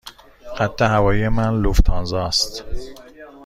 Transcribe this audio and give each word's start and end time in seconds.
خط 0.55 0.81
هوایی 0.81 1.27
من 1.29 1.61
لوفتانزا 1.61 2.25
است. 2.25 2.63